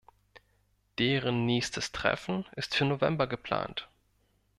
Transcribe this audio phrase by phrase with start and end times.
[0.97, 3.87] Deren nächstes Treffen ist für November geplant.